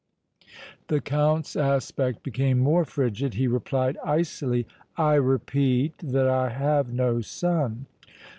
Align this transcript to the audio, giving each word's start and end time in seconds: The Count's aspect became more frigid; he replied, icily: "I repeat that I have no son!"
The 0.87 0.99
Count's 0.99 1.55
aspect 1.55 2.23
became 2.23 2.57
more 2.57 2.85
frigid; 2.85 3.35
he 3.35 3.47
replied, 3.47 3.99
icily: 4.03 4.65
"I 4.97 5.13
repeat 5.13 5.95
that 5.99 6.27
I 6.27 6.49
have 6.49 6.91
no 6.91 7.21
son!" 7.21 7.85